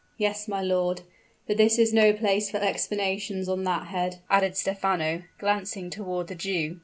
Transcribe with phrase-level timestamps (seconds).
[0.17, 1.01] "Yes, my lord.
[1.45, 6.33] But this is no place for explanations on that head," added Stephano, glancing toward the
[6.33, 6.79] Jew.